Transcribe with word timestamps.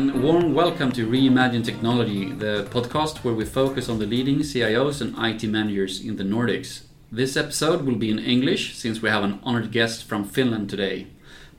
And 0.00 0.22
warm 0.22 0.54
welcome 0.54 0.90
to 0.92 1.06
Reimagine 1.06 1.62
Technology, 1.62 2.32
the 2.32 2.66
podcast 2.70 3.18
where 3.18 3.34
we 3.34 3.44
focus 3.44 3.90
on 3.90 3.98
the 3.98 4.06
leading 4.06 4.38
CIOs 4.38 5.02
and 5.02 5.14
IT 5.18 5.46
managers 5.46 6.00
in 6.00 6.16
the 6.16 6.24
Nordics. 6.24 6.84
This 7.12 7.36
episode 7.36 7.84
will 7.84 7.96
be 7.96 8.10
in 8.10 8.18
English 8.18 8.78
since 8.78 9.02
we 9.02 9.10
have 9.10 9.22
an 9.22 9.40
honored 9.42 9.70
guest 9.72 10.04
from 10.04 10.24
Finland 10.24 10.70
today. 10.70 11.08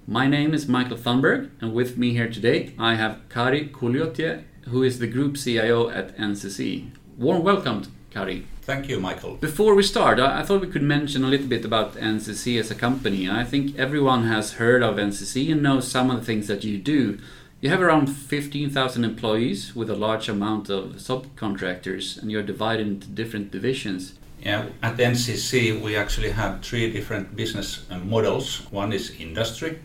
My 0.07 0.25
name 0.25 0.55
is 0.55 0.67
Michael 0.67 0.97
Thunberg, 0.97 1.51
and 1.61 1.71
with 1.75 1.99
me 1.99 2.13
here 2.13 2.31
today 2.31 2.73
I 2.79 2.95
have 2.95 3.21
Kari 3.29 3.67
Kuljotie, 3.67 4.43
who 4.69 4.81
is 4.81 4.97
the 4.97 5.05
Group 5.05 5.37
CIO 5.37 5.91
at 5.91 6.17
NCC. 6.17 6.89
Warm 7.19 7.43
welcome, 7.43 7.83
Kari. 8.09 8.47
Thank 8.63 8.89
you, 8.89 8.99
Michael. 8.99 9.35
Before 9.35 9.75
we 9.75 9.83
start, 9.83 10.19
I, 10.19 10.39
I 10.39 10.43
thought 10.43 10.61
we 10.61 10.67
could 10.67 10.81
mention 10.81 11.23
a 11.23 11.27
little 11.27 11.47
bit 11.47 11.63
about 11.63 11.93
NCC 11.93 12.59
as 12.59 12.71
a 12.71 12.75
company. 12.75 13.29
I 13.29 13.43
think 13.43 13.77
everyone 13.77 14.23
has 14.25 14.53
heard 14.53 14.81
of 14.81 14.95
NCC 14.95 15.51
and 15.51 15.61
knows 15.61 15.87
some 15.87 16.09
of 16.09 16.19
the 16.19 16.25
things 16.25 16.47
that 16.47 16.63
you 16.63 16.79
do. 16.79 17.19
You 17.61 17.69
have 17.69 17.79
around 17.79 18.07
15,000 18.07 19.05
employees 19.05 19.75
with 19.75 19.87
a 19.91 19.95
large 19.95 20.27
amount 20.27 20.71
of 20.71 20.95
subcontractors, 20.95 22.19
and 22.19 22.31
you're 22.31 22.41
divided 22.41 22.87
into 22.87 23.07
different 23.07 23.51
divisions. 23.51 24.15
Yeah, 24.41 24.69
at 24.81 24.97
NCC 24.97 25.79
we 25.79 25.95
actually 25.95 26.31
have 26.31 26.63
three 26.63 26.91
different 26.91 27.35
business 27.35 27.85
uh, 27.91 27.99
models. 27.99 28.65
One 28.71 28.91
is 28.91 29.11
industry, 29.11 29.77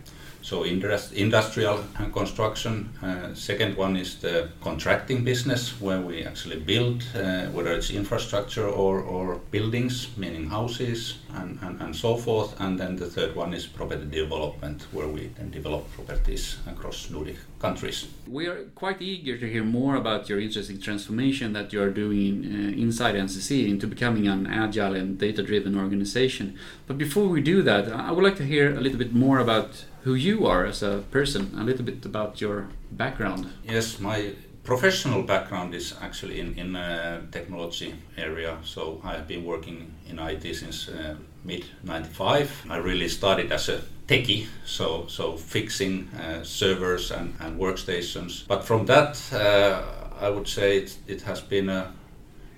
so 0.47 0.63
industrial 0.63 1.83
construction. 2.13 2.89
Uh, 3.03 3.33
second 3.33 3.75
one 3.75 3.97
is 3.97 4.15
the 4.19 4.47
contracting 4.61 5.25
business, 5.25 5.81
where 5.81 5.99
we 5.99 6.23
actually 6.23 6.57
build, 6.57 7.03
uh, 7.13 7.47
whether 7.47 7.73
it's 7.73 7.89
infrastructure 7.89 8.65
or, 8.65 9.01
or 9.01 9.41
buildings, 9.51 10.07
meaning 10.15 10.49
houses 10.49 11.17
and, 11.33 11.59
and, 11.61 11.81
and 11.81 11.93
so 11.93 12.15
forth. 12.15 12.55
And 12.61 12.79
then 12.79 12.95
the 12.95 13.07
third 13.07 13.35
one 13.35 13.53
is 13.53 13.67
property 13.67 14.05
development, 14.05 14.87
where 14.93 15.09
we 15.09 15.31
then 15.37 15.51
develop 15.51 15.91
properties 15.91 16.55
across 16.65 17.09
Nordic 17.09 17.35
countries. 17.59 18.07
We 18.25 18.47
are 18.47 18.63
quite 18.73 19.01
eager 19.01 19.37
to 19.37 19.51
hear 19.51 19.65
more 19.65 19.97
about 19.97 20.29
your 20.29 20.39
interesting 20.39 20.79
transformation 20.79 21.51
that 21.53 21.73
you 21.73 21.81
are 21.81 21.89
doing 21.89 22.45
uh, 22.45 22.81
inside 22.81 23.15
NCC 23.15 23.67
into 23.67 23.85
becoming 23.85 24.29
an 24.29 24.47
agile 24.47 24.95
and 24.95 25.17
data 25.17 25.43
driven 25.43 25.77
organization. 25.77 26.57
But 26.85 26.97
before 26.97 27.27
we 27.27 27.41
do 27.41 27.61
that, 27.63 27.91
I 27.91 28.13
would 28.13 28.23
like 28.23 28.37
to 28.37 28.45
hear 28.45 28.73
a 28.73 28.79
little 28.79 28.97
bit 28.97 29.13
more 29.13 29.39
about 29.39 29.83
who 30.07 30.15
you 30.15 30.47
are 30.47 30.65
as 30.65 30.81
a 30.81 31.03
person, 31.11 31.51
a 31.57 31.63
little 31.63 31.83
bit 31.83 32.05
about 32.05 32.39
your 32.39 32.69
background. 32.91 33.45
Yes, 33.65 33.99
my 33.99 34.31
professional 34.63 35.21
background 35.21 35.75
is 35.75 35.93
actually 36.01 36.39
in 36.39 36.53
in 36.57 36.75
uh, 36.75 37.21
technology 37.31 37.93
area. 38.17 38.57
So 38.63 39.01
I 39.03 39.11
have 39.15 39.27
been 39.27 39.43
working 39.45 39.91
in 40.09 40.19
IT 40.19 40.55
since 40.55 40.87
uh, 40.87 41.15
mid 41.43 41.65
'95. 41.83 42.47
I 42.69 42.77
really 42.77 43.09
started 43.09 43.51
as 43.51 43.69
a 43.69 43.81
techie, 44.07 44.47
so 44.65 45.05
so 45.07 45.37
fixing 45.37 46.07
uh, 46.15 46.43
servers 46.43 47.11
and, 47.11 47.33
and 47.39 47.59
workstations. 47.59 48.47
But 48.47 48.63
from 48.63 48.85
that, 48.85 49.19
uh, 49.33 49.81
I 50.25 50.29
would 50.29 50.47
say 50.47 50.77
it, 50.77 50.97
it 51.07 51.21
has 51.23 51.41
been 51.41 51.69
a 51.69 51.91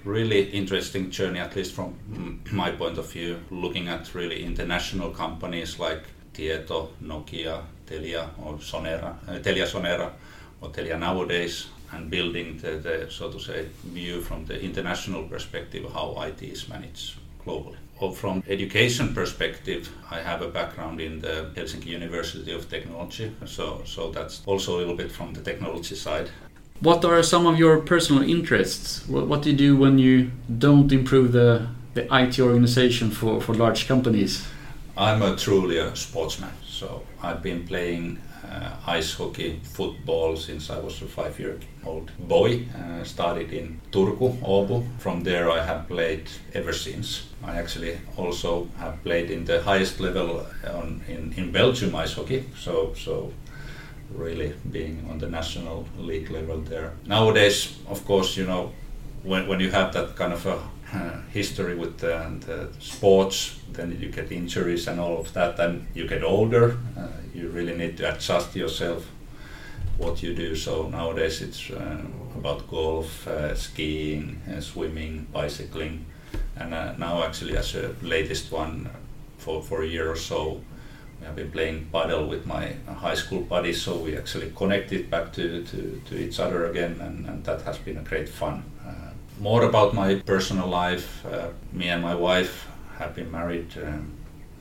really 0.05 0.42
interesting 0.52 1.11
journey, 1.11 1.39
at 1.39 1.55
least 1.55 1.73
from 1.73 1.94
my 2.52 2.72
point 2.72 2.97
of 2.97 3.11
view, 3.14 3.38
looking 3.50 3.89
at 3.89 4.16
really 4.16 4.44
international 4.45 5.09
companies 5.09 5.80
like 5.80 6.03
Tieto, 6.33 6.89
Nokia, 7.03 7.61
Telia 7.88 8.30
or 8.44 8.55
Sonera, 8.55 9.16
uh, 9.27 9.39
Telia 9.39 9.66
Sonera 9.66 10.11
or 10.61 10.69
Telia 10.69 10.99
nowadays, 10.99 11.67
and 11.91 12.09
building 12.09 12.58
the, 12.58 12.71
the, 12.77 13.08
so 13.09 13.31
to 13.31 13.39
say, 13.39 13.67
view 13.86 14.21
from 14.21 14.45
the 14.45 14.59
international 14.61 15.23
perspective 15.23 15.91
how 15.94 16.16
IT 16.21 16.41
is 16.44 16.69
managed 16.69 17.17
globally. 17.45 17.77
Or 17.99 18.14
from 18.14 18.43
education 18.48 19.14
perspective, 19.14 19.89
I 20.09 20.20
have 20.21 20.42
a 20.42 20.48
background 20.48 21.02
in 21.02 21.20
the 21.20 21.52
Helsinki 21.55 21.87
University 21.87 22.52
of 22.54 22.70
Technology, 22.70 23.36
so, 23.45 23.81
so 23.86 24.11
that's 24.11 24.42
also 24.45 24.77
a 24.77 24.80
little 24.80 24.95
bit 24.95 25.11
from 25.11 25.33
the 25.33 25.42
technology 25.42 25.95
side. 25.95 26.30
What 26.81 27.04
are 27.04 27.21
some 27.23 27.45
of 27.45 27.59
your 27.59 27.81
personal 27.81 28.23
interests? 28.23 29.05
What, 29.08 29.42
do 29.42 29.52
you 29.52 29.58
do 29.58 29.75
when 29.75 29.99
you 29.99 30.31
don't 30.59 30.89
improve 30.93 31.33
the, 31.33 31.67
the 31.93 32.04
IT 32.15 32.39
organization 32.39 33.11
for, 33.11 33.42
for 33.42 33.54
large 33.54 33.86
companies? 33.86 34.48
I'm 34.99 35.21
a 35.21 35.33
truly 35.37 35.77
a 35.77 35.95
sportsman. 35.95 36.52
So 36.67 37.04
I've 37.23 37.42
been 37.42 37.65
playing 37.65 38.20
uh, 38.43 38.76
ice 38.86 39.14
hockey, 39.14 39.61
football 39.64 40.36
since 40.36 40.70
I 40.70 40.77
was 40.77 41.02
a 41.02 41.05
five-year-old 41.05 42.11
boy. 42.27 42.65
Uh, 42.76 43.05
started 43.05 43.54
in 43.54 43.80
Turku, 43.93 44.37
Åbo. 44.42 44.83
From 44.98 45.23
there, 45.23 45.49
I 45.49 45.64
have 45.64 45.87
played 45.87 46.30
ever 46.54 46.73
since. 46.73 47.27
I 47.42 47.55
actually 47.55 47.98
also 48.17 48.67
have 48.77 49.02
played 49.02 49.32
in 49.32 49.45
the 49.45 49.61
highest 49.61 50.02
level 50.02 50.45
on, 50.67 51.02
in, 51.08 51.33
in 51.37 51.54
Belgium 51.54 51.95
ice 51.95 52.16
hockey. 52.16 52.43
So 52.58 52.93
so 52.93 53.31
really 54.14 54.54
being 54.70 55.08
on 55.10 55.17
the 55.20 55.30
national 55.30 55.87
league 55.98 56.30
level 56.30 56.60
there. 56.60 56.92
Nowadays, 57.05 57.77
of 57.87 58.04
course, 58.05 58.36
you 58.36 58.45
know, 58.45 58.73
when, 59.23 59.48
when 59.48 59.61
you 59.61 59.71
have 59.71 59.93
that 59.93 60.17
kind 60.17 60.33
of 60.33 60.45
a 60.45 60.60
uh, 60.94 61.22
history 61.32 61.76
with 61.76 62.00
the, 62.00 62.32
the, 62.45 62.70
sports, 62.80 63.60
then 63.72 63.98
you 64.00 64.10
get 64.10 64.32
injuries 64.32 64.88
and 64.88 65.00
all 65.00 65.20
of 65.20 65.33
that, 65.33 65.60
and 65.60 65.86
you 65.94 66.08
get 66.08 66.23
older. 66.23 66.77
Uh, 66.98 67.08
you 67.33 67.50
really 67.50 67.76
need 67.76 67.98
to 67.98 68.14
adjust 68.14 68.55
yourself 68.55 69.08
what 69.98 70.23
you 70.23 70.33
do. 70.33 70.55
So 70.55 70.88
nowadays 70.89 71.42
it's 71.42 71.70
uh, 71.70 72.02
about 72.36 72.67
golf, 72.67 73.28
uh, 73.28 73.54
skiing, 73.55 74.42
uh, 74.52 74.61
swimming, 74.61 75.28
bicycling, 75.32 76.05
and 76.55 76.72
now 76.72 77.23
actually 77.23 77.58
as 77.58 77.76
a 77.76 77.95
latest 78.02 78.52
one 78.52 78.89
for 79.38 79.61
for 79.61 79.83
a 79.83 79.88
year 79.88 80.10
or 80.10 80.16
so. 80.16 80.61
We 81.20 81.26
have 81.26 81.36
been 81.36 81.52
playing 81.52 81.89
padel 81.94 82.30
with 82.30 82.45
my 82.45 82.76
high 82.88 83.16
school 83.16 83.42
buddies, 83.42 83.82
so 83.82 83.98
we 83.98 84.17
actually 84.17 84.54
connected 84.55 85.10
back 85.10 85.33
to, 85.33 85.64
to, 85.66 86.02
to 86.05 86.17
each 86.17 86.39
other 86.39 86.66
again, 86.67 86.95
and, 87.02 87.26
and 87.26 87.44
that 87.44 87.61
has 87.64 87.78
been 87.78 87.98
a 87.98 88.04
great 88.04 88.30
fun 88.30 88.64
more 89.39 89.64
about 89.64 89.94
my 89.94 90.16
personal 90.16 90.67
life. 90.67 91.26
Uh, 91.26 91.50
me 91.72 91.88
and 91.89 92.02
my 92.02 92.16
wife 92.16 92.67
have 92.98 93.16
been 93.16 93.32
married 93.32 93.72
um, 93.83 94.11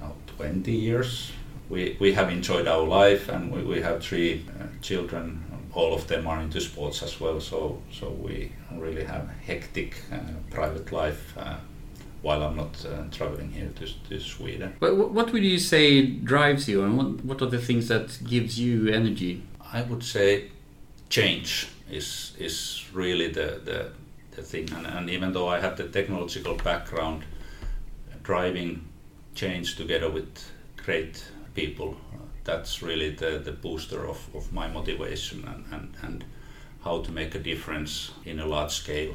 now 0.00 0.14
20 0.36 0.72
years. 0.72 1.32
We, 1.68 1.96
we 2.00 2.12
have 2.12 2.30
enjoyed 2.30 2.66
our 2.66 2.84
life 2.86 3.28
and 3.28 3.50
we, 3.50 3.62
we 3.62 3.80
have 3.82 4.02
three 4.02 4.46
uh, 4.58 4.64
children. 4.80 5.44
All 5.74 5.94
of 5.94 6.06
them 6.06 6.26
are 6.26 6.40
into 6.40 6.60
sports 6.60 7.02
as 7.02 7.20
well, 7.20 7.40
so, 7.40 7.82
so 7.92 8.10
we 8.10 8.52
really 8.72 9.04
have 9.04 9.28
hectic 9.44 10.02
uh, 10.12 10.18
private 10.50 10.90
life 10.92 11.36
uh, 11.36 11.56
while 12.22 12.42
I'm 12.42 12.56
not 12.56 12.84
uh, 12.86 13.04
traveling 13.10 13.50
here 13.52 13.70
to, 13.76 14.08
to 14.08 14.20
Sweden. 14.20 14.74
But 14.80 14.96
what 14.96 15.32
would 15.32 15.44
you 15.44 15.58
say 15.58 16.06
drives 16.06 16.68
you 16.68 16.82
and 16.84 16.96
what, 16.96 17.24
what 17.24 17.42
are 17.42 17.50
the 17.50 17.60
things 17.60 17.88
that 17.88 18.18
gives 18.24 18.58
you 18.58 18.88
energy? 18.88 19.42
I 19.72 19.82
would 19.82 20.02
say 20.02 20.50
change 21.10 21.68
is, 21.90 22.32
is 22.38 22.84
really 22.92 23.28
the, 23.28 23.60
the 23.64 23.90
the 24.07 24.07
thing. 24.42 24.72
And, 24.72 24.86
and 24.86 25.10
even 25.10 25.32
though 25.32 25.48
I 25.48 25.60
have 25.60 25.76
the 25.76 25.88
technological 25.88 26.54
background, 26.54 27.24
driving 28.22 28.88
change 29.34 29.76
together 29.76 30.10
with 30.10 30.50
great 30.76 31.24
people, 31.54 31.96
that's 32.44 32.82
really 32.82 33.10
the, 33.10 33.40
the 33.44 33.52
booster 33.52 34.08
of, 34.08 34.28
of 34.34 34.52
my 34.52 34.68
motivation 34.68 35.46
and, 35.46 35.64
and, 35.72 35.94
and 36.02 36.24
how 36.82 37.02
to 37.02 37.12
make 37.12 37.34
a 37.34 37.38
difference 37.38 38.12
in 38.24 38.40
a 38.40 38.46
large 38.46 38.72
scale. 38.72 39.14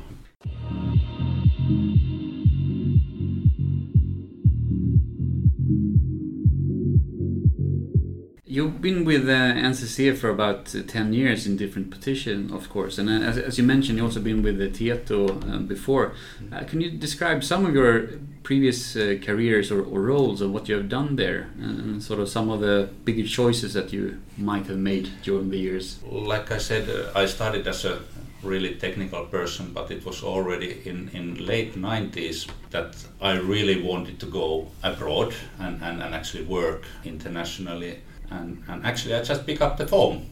You've 8.53 8.81
been 8.81 9.03
with 9.03 9.27
uh, 9.27 9.33
NCC 9.71 10.15
for 10.15 10.29
about 10.29 10.75
uh, 10.75 10.83
10 10.85 11.11
years 11.11 11.47
in 11.47 11.57
different 11.57 11.89
positions, 11.89 12.51
of 12.51 12.69
course. 12.69 12.99
And 12.99 13.09
uh, 13.09 13.13
as, 13.13 13.35
as, 13.35 13.57
you 13.57 13.63
mentioned, 13.63 13.97
you've 13.97 14.05
also 14.05 14.19
been 14.19 14.43
with 14.43 14.59
the 14.59 14.69
Tieto 14.69 15.27
uh, 15.27 15.57
before. 15.57 16.13
Uh, 16.51 16.63
can 16.63 16.79
you 16.79 16.91
describe 16.91 17.43
some 17.43 17.65
of 17.65 17.73
your 17.73 18.09
previous 18.43 18.95
uh, 18.95 19.17
careers 19.23 19.71
or, 19.71 19.81
or, 19.81 20.01
roles 20.01 20.39
of 20.39 20.51
what 20.51 20.69
you 20.69 20.75
have 20.75 20.87
done 20.87 21.15
there 21.15 21.49
and 21.57 22.03
sort 22.03 22.19
of 22.19 22.29
some 22.29 22.51
of 22.51 22.59
the 22.59 22.89
bigger 23.05 23.27
choices 23.27 23.73
that 23.73 23.91
you 23.91 24.21
might 24.37 24.67
have 24.67 24.77
made 24.77 25.09
during 25.23 25.49
the 25.49 25.57
years? 25.57 25.97
Like 26.03 26.51
I 26.51 26.59
said, 26.59 26.87
I 27.15 27.25
started 27.25 27.67
as 27.67 27.85
a 27.85 28.01
really 28.43 28.75
technical 28.75 29.25
person, 29.25 29.71
but 29.73 29.89
it 29.89 30.05
was 30.05 30.21
already 30.21 30.79
in, 30.85 31.09
in 31.13 31.43
late 31.43 31.73
90s 31.73 32.47
that 32.69 33.03
I 33.19 33.31
really 33.31 33.81
wanted 33.81 34.19
to 34.19 34.27
go 34.27 34.67
abroad 34.83 35.33
and, 35.57 35.81
and, 35.81 36.03
and 36.03 36.13
actually 36.13 36.43
work 36.43 36.83
internationally 37.03 37.97
and, 38.31 38.63
and 38.67 38.85
actually, 38.85 39.15
I 39.15 39.23
just 39.23 39.45
picked 39.45 39.61
up 39.61 39.77
the 39.77 39.87
phone 39.87 40.29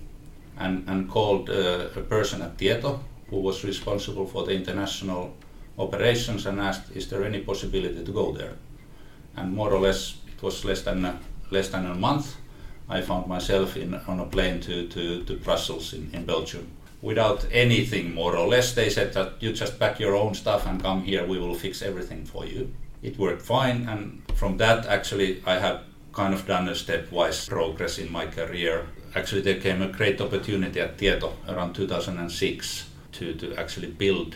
and, 0.57 0.87
and 0.87 1.09
called 1.09 1.49
uh, 1.49 1.89
a 1.95 2.01
person 2.01 2.41
at 2.41 2.57
Tieto 2.57 2.99
who 3.29 3.37
was 3.39 3.63
responsible 3.63 4.25
for 4.25 4.45
the 4.45 4.53
international 4.53 5.33
operations 5.77 6.45
and 6.45 6.59
asked, 6.59 6.91
is 6.95 7.09
there 7.09 7.23
any 7.23 7.39
possibility 7.39 8.03
to 8.03 8.11
go 8.11 8.31
there? 8.31 8.55
And 9.35 9.53
more 9.53 9.73
or 9.73 9.79
less, 9.79 10.17
it 10.27 10.41
was 10.43 10.65
less 10.65 10.81
than 10.81 11.05
a, 11.05 11.19
less 11.49 11.69
than 11.69 11.85
a 11.85 11.95
month. 11.95 12.35
I 12.89 13.01
found 13.01 13.27
myself 13.27 13.77
in, 13.77 13.95
on 13.95 14.19
a 14.19 14.25
plane 14.25 14.59
to, 14.61 14.87
to, 14.87 15.23
to 15.23 15.35
Brussels 15.37 15.93
in, 15.93 16.09
in 16.13 16.25
Belgium. 16.25 16.67
Without 17.01 17.47
anything, 17.51 18.13
more 18.13 18.35
or 18.35 18.47
less, 18.47 18.73
they 18.73 18.89
said 18.89 19.13
that 19.13 19.33
you 19.39 19.53
just 19.53 19.79
pack 19.79 19.99
your 19.99 20.15
own 20.15 20.35
stuff 20.35 20.67
and 20.67 20.83
come 20.83 21.03
here, 21.03 21.25
we 21.25 21.39
will 21.39 21.55
fix 21.55 21.81
everything 21.81 22.25
for 22.25 22.45
you. 22.45 22.71
It 23.01 23.17
worked 23.17 23.41
fine, 23.41 23.87
and 23.87 24.21
from 24.35 24.57
that, 24.57 24.85
actually, 24.85 25.41
I 25.45 25.57
have 25.57 25.81
kind 26.13 26.33
of 26.33 26.45
done 26.45 26.67
a 26.67 26.73
stepwise 26.73 27.47
progress 27.47 27.97
in 27.97 28.11
my 28.11 28.25
career. 28.27 28.87
actually 29.15 29.41
there 29.41 29.59
came 29.59 29.81
a 29.81 29.87
great 29.87 30.21
opportunity 30.21 30.79
at 30.79 30.97
Tieto 30.97 31.33
around 31.47 31.73
2006 31.73 32.89
to, 33.11 33.33
to 33.33 33.55
actually 33.55 33.87
build 33.87 34.35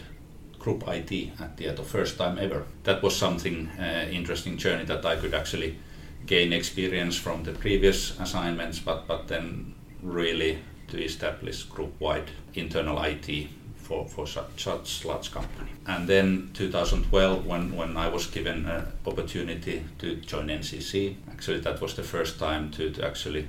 group 0.59 0.83
IT 0.87 1.31
at 1.39 1.57
Tieto 1.57 1.83
first 1.83 2.17
time 2.17 2.37
ever. 2.39 2.65
That 2.83 3.01
was 3.03 3.15
something 3.15 3.69
uh, 3.79 4.07
interesting 4.11 4.57
journey 4.57 4.85
that 4.85 5.05
I 5.05 5.15
could 5.15 5.33
actually 5.33 5.77
gain 6.25 6.53
experience 6.53 7.15
from 7.15 7.43
the 7.43 7.51
previous 7.51 8.19
assignments, 8.19 8.79
but 8.79 9.07
but 9.07 9.27
then 9.27 9.75
really 10.01 10.59
to 10.87 11.03
establish 11.03 11.63
group-wide 11.63 12.31
internal 12.53 13.01
IT 13.01 13.47
for, 13.85 14.07
for 14.07 14.25
such, 14.25 15.05
large 15.05 15.31
company. 15.31 15.69
And 15.85 16.07
then 16.07 16.49
2012, 16.53 17.45
when, 17.45 17.75
when 17.75 17.95
I 17.97 18.07
was 18.09 18.27
given 18.27 18.65
an 18.65 18.87
opportunity 19.05 19.83
to 19.99 20.15
join 20.15 20.47
NCC, 20.47 21.15
actually 21.31 21.59
that 21.59 21.81
was 21.81 21.93
the 21.93 22.03
first 22.03 22.39
time 22.39 22.71
to, 22.71 22.89
to 22.91 23.05
actually 23.05 23.47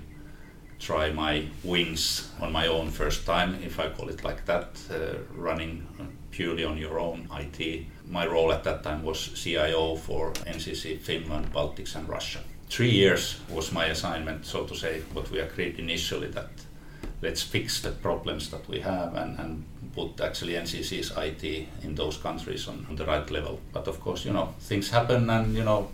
try 0.79 1.11
my 1.11 1.47
wings 1.65 2.31
on 2.41 2.53
my 2.53 2.67
own 2.67 2.91
first 2.91 3.25
time, 3.25 3.59
if 3.65 3.81
I 3.81 3.89
call 3.89 4.11
it 4.11 4.23
like 4.23 4.45
that, 4.45 4.69
uh, 4.91 5.19
running 5.35 5.87
purely 6.31 6.65
on 6.65 6.77
your 6.77 6.99
own 7.01 7.29
IT. 7.33 7.87
My 8.07 8.27
role 8.27 8.53
at 8.53 8.63
that 8.65 8.83
time 8.83 9.03
was 9.03 9.19
CIO 9.43 9.97
for 9.97 10.33
NCC 10.33 10.99
Finland, 10.99 11.51
Baltics, 11.53 11.97
and 11.97 12.07
Russia. 12.07 12.41
Three 12.69 12.91
years 12.91 13.41
was 13.49 13.73
my 13.73 13.87
assignment, 13.87 14.45
so 14.45 14.65
to 14.65 14.75
say, 14.75 15.01
what 15.15 15.31
we 15.31 15.39
agreed 15.39 15.79
initially 15.79 16.29
that 16.29 16.51
let's 17.23 17.43
fix 17.43 17.81
the 17.81 17.91
problems 17.91 18.51
that 18.51 18.69
we 18.69 18.81
have 18.81 19.15
and, 19.15 19.39
and 19.39 19.65
put 19.95 20.21
actually 20.21 20.55
NCC's 20.55 21.13
IT 21.17 21.69
in 21.83 21.95
those 21.95 22.17
countries 22.17 22.69
on, 22.69 22.87
on 22.89 22.97
the 22.97 23.07
right 23.07 23.31
level. 23.31 23.61
But 23.73 23.89
of 23.89 24.01
course, 24.01 24.25
you 24.25 24.33
know, 24.33 24.55
things 24.61 24.91
happen 24.91 25.31
and, 25.31 25.55
you 25.55 25.65
know, 25.65 25.89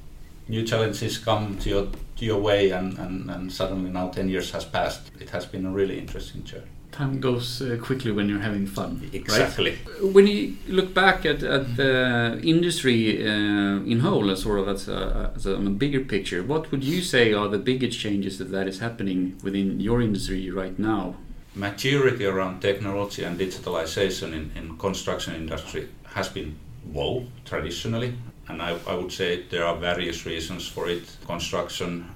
new 0.49 0.65
challenges 0.65 1.19
come 1.19 1.59
to 1.59 1.69
your, 1.69 1.89
to 2.17 2.25
your 2.25 2.41
way 2.41 2.71
and, 2.71 2.99
and, 2.99 3.31
and 3.31 3.53
suddenly 3.53 3.91
now 3.91 4.09
10 4.09 4.29
years 4.29 4.50
has 4.50 4.65
passed. 4.65 5.11
It 5.21 5.31
has 5.31 5.47
been 5.47 5.67
a 5.67 5.71
really 5.71 5.99
interesting 5.99 6.44
journey 6.44 6.69
time 6.93 7.21
goes 7.21 7.62
uh, 7.62 7.79
quickly 7.83 8.12
when 8.12 8.29
you're 8.29 8.39
having 8.39 8.67
fun. 8.67 9.11
Exactly. 9.12 9.71
Right? 9.71 10.12
When 10.12 10.27
you 10.27 10.56
look 10.69 10.94
back 10.94 11.27
at, 11.27 11.43
at 11.43 11.77
the 11.77 12.41
industry 12.44 13.27
uh, 13.27 13.83
in 13.83 14.00
whole, 14.00 14.31
as 14.31 14.43
sort 14.43 14.61
of 14.61 14.69
as 14.69 14.89
a, 14.89 15.33
as 15.35 15.47
a, 15.47 15.56
on 15.56 15.67
a 15.67 15.71
bigger 15.71 16.00
picture, 16.00 16.43
what 16.43 16.71
would 16.71 16.85
you 16.85 17.03
say 17.03 17.33
are 17.33 17.49
the 17.49 17.59
biggest 17.59 17.99
changes 17.99 18.38
that, 18.38 18.50
that 18.53 18.69
is 18.69 18.79
happening 18.79 19.38
within 19.43 19.81
your 19.81 20.00
industry 20.03 20.50
right 20.50 20.79
now? 20.79 21.17
Maturity 21.55 22.27
around 22.27 22.61
technology 22.61 23.25
and 23.25 23.38
digitalization 23.38 24.33
in, 24.33 24.53
in 24.55 24.79
construction 24.79 25.35
industry 25.35 25.88
has 26.05 26.29
been 26.29 26.59
low 26.93 27.27
traditionally, 27.45 28.15
and 28.49 28.62
I, 28.62 28.79
I 28.87 28.94
would 28.94 29.12
say 29.12 29.44
there 29.50 29.65
are 29.65 29.77
various 29.77 30.27
reasons 30.27 30.69
for 30.69 30.89
it. 30.89 31.17
Construction 31.27 32.09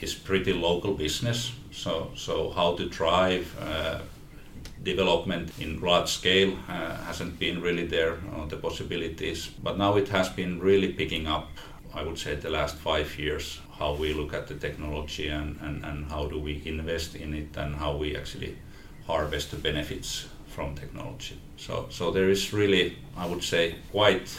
is 0.00 0.14
pretty 0.14 0.52
local 0.52 0.94
business, 0.94 1.52
so 1.70 2.10
so 2.16 2.50
how 2.50 2.76
to 2.76 2.88
drive 2.88 3.46
uh, 3.60 4.00
development 4.82 5.50
in 5.60 5.80
large 5.80 6.08
scale 6.08 6.56
uh, 6.68 6.96
hasn't 7.04 7.38
been 7.38 7.60
really 7.62 7.86
there, 7.86 8.18
uh, 8.36 8.46
the 8.46 8.56
possibilities. 8.56 9.50
But 9.62 9.78
now 9.78 9.96
it 9.96 10.08
has 10.08 10.28
been 10.28 10.60
really 10.60 10.92
picking 10.92 11.26
up, 11.26 11.48
I 11.94 12.02
would 12.02 12.18
say, 12.18 12.34
the 12.34 12.50
last 12.50 12.76
five 12.76 13.18
years, 13.18 13.60
how 13.78 13.94
we 13.94 14.12
look 14.12 14.34
at 14.34 14.48
the 14.48 14.54
technology 14.54 15.28
and, 15.28 15.58
and, 15.60 15.84
and 15.84 16.10
how 16.10 16.26
do 16.26 16.38
we 16.38 16.62
invest 16.64 17.14
in 17.14 17.34
it 17.34 17.56
and 17.56 17.76
how 17.76 17.96
we 17.96 18.16
actually 18.16 18.56
harvest 19.06 19.50
the 19.50 19.56
benefits 19.56 20.26
from 20.48 20.74
technology. 20.74 21.38
So, 21.56 21.86
so 21.90 22.10
there 22.10 22.28
is 22.28 22.52
really, 22.52 22.96
I 23.16 23.26
would 23.26 23.42
say, 23.42 23.76
quite 23.90 24.36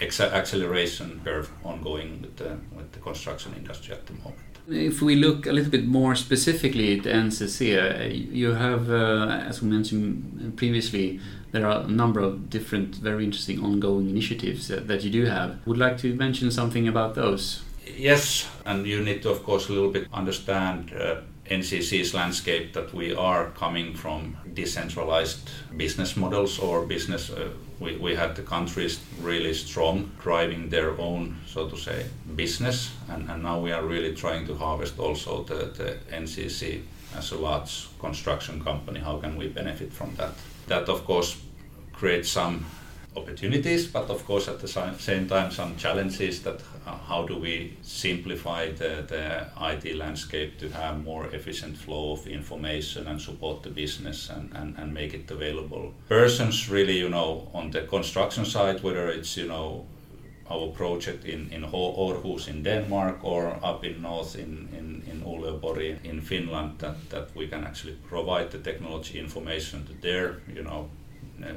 acceleration 0.00 1.20
curve 1.24 1.50
ongoing 1.64 2.22
with 2.22 2.36
the, 2.36 2.58
with 2.76 2.92
the 2.92 2.98
construction 2.98 3.54
industry 3.56 3.94
at 3.94 4.06
the 4.06 4.12
moment. 4.14 4.38
If 4.66 5.02
we 5.02 5.14
look 5.16 5.46
a 5.46 5.52
little 5.52 5.70
bit 5.70 5.86
more 5.86 6.14
specifically 6.14 6.98
at 6.98 7.04
NCC, 7.04 7.76
uh, 7.76 8.04
you 8.04 8.54
have, 8.54 8.90
uh, 8.90 9.42
as 9.46 9.60
we 9.60 9.68
mentioned 9.68 10.54
previously, 10.56 11.20
there 11.52 11.66
are 11.66 11.82
a 11.82 11.88
number 11.88 12.20
of 12.20 12.48
different, 12.48 12.96
very 12.96 13.24
interesting 13.24 13.62
ongoing 13.62 14.08
initiatives 14.08 14.68
that, 14.68 14.88
that 14.88 15.04
you 15.04 15.10
do 15.10 15.26
have. 15.26 15.58
Would 15.66 15.78
like 15.78 15.98
to 15.98 16.14
mention 16.14 16.50
something 16.50 16.88
about 16.88 17.14
those? 17.14 17.62
Yes, 17.86 18.48
and 18.64 18.86
you 18.86 19.02
need 19.02 19.22
to, 19.22 19.30
of 19.30 19.44
course, 19.44 19.68
a 19.68 19.72
little 19.72 19.90
bit 19.90 20.08
understand 20.12 20.92
uh, 20.94 21.16
NCC's 21.50 22.14
landscape 22.14 22.72
that 22.72 22.94
we 22.94 23.14
are 23.14 23.50
coming 23.50 23.94
from 23.94 24.36
decentralized 24.54 25.50
business 25.76 26.16
models 26.16 26.58
or 26.58 26.86
business. 26.86 27.30
Uh, 27.30 27.50
we, 27.80 27.96
we 27.96 28.14
had 28.14 28.36
the 28.36 28.42
countries 28.42 29.00
really 29.20 29.54
strong, 29.54 30.10
driving 30.20 30.68
their 30.68 30.98
own, 31.00 31.36
so 31.46 31.68
to 31.68 31.76
say, 31.76 32.06
business, 32.36 32.92
and, 33.08 33.28
and 33.30 33.42
now 33.42 33.58
we 33.58 33.72
are 33.72 33.84
really 33.84 34.14
trying 34.14 34.46
to 34.46 34.54
harvest 34.54 34.98
also 34.98 35.42
the, 35.42 35.66
the 35.76 35.98
NCC 36.12 36.82
as 37.16 37.32
a 37.32 37.38
large 37.38 37.88
construction 37.98 38.62
company. 38.62 39.00
How 39.00 39.18
can 39.18 39.36
we 39.36 39.48
benefit 39.48 39.92
from 39.92 40.14
that? 40.16 40.32
That, 40.66 40.88
of 40.88 41.04
course, 41.04 41.36
creates 41.92 42.30
some 42.30 42.64
opportunities, 43.16 43.86
but 43.86 44.10
of 44.10 44.24
course 44.26 44.48
at 44.48 44.60
the 44.60 44.68
same 44.68 45.28
time 45.28 45.50
some 45.50 45.76
challenges 45.76 46.42
that 46.42 46.60
uh, 46.86 46.96
how 47.08 47.26
do 47.26 47.36
we 47.36 47.76
simplify 47.82 48.70
the, 48.70 49.04
the 49.08 49.46
IT 49.60 49.96
landscape 49.96 50.58
to 50.58 50.68
have 50.70 51.02
more 51.04 51.26
efficient 51.26 51.76
flow 51.76 52.12
of 52.12 52.26
information 52.26 53.06
and 53.06 53.20
support 53.20 53.62
the 53.62 53.70
business 53.70 54.30
and, 54.30 54.52
and, 54.54 54.76
and 54.78 54.92
make 54.92 55.14
it 55.14 55.30
available. 55.30 55.92
Persons 56.08 56.68
really, 56.68 56.98
you 56.98 57.08
know, 57.08 57.48
on 57.54 57.70
the 57.70 57.82
construction 57.82 58.44
side, 58.44 58.82
whether 58.82 59.08
it's, 59.08 59.36
you 59.36 59.46
know, 59.46 59.86
our 60.50 60.68
project 60.68 61.24
in, 61.24 61.48
in 61.50 61.62
Aarhus 61.62 62.48
in 62.48 62.62
Denmark 62.62 63.24
or 63.24 63.58
up 63.62 63.84
in 63.84 64.02
north 64.02 64.36
in, 64.36 64.68
in, 64.76 65.02
in 65.10 65.22
Uleåborg 65.22 66.04
in 66.04 66.20
Finland 66.20 66.78
that, 66.78 66.96
that 67.10 67.34
we 67.34 67.46
can 67.46 67.64
actually 67.64 67.96
provide 68.08 68.50
the 68.50 68.58
technology 68.58 69.18
information 69.18 69.86
to 69.86 69.94
their, 70.02 70.42
you 70.54 70.62
know, 70.62 70.88